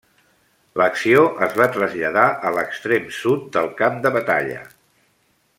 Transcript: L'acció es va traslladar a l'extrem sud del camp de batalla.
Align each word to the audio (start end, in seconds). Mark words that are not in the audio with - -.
L'acció 0.81 1.19
es 1.49 1.53
va 1.61 1.67
traslladar 1.75 2.25
a 2.49 2.53
l'extrem 2.57 3.07
sud 3.21 3.47
del 3.59 3.73
camp 3.83 4.03
de 4.07 4.17
batalla. 4.21 4.69